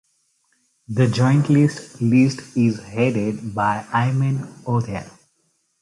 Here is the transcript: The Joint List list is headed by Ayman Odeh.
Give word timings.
The 0.87 1.05
Joint 1.05 1.47
List 1.51 2.01
list 2.01 2.57
is 2.57 2.79
headed 2.81 3.53
by 3.53 3.83
Ayman 3.93 4.47
Odeh. 4.63 5.07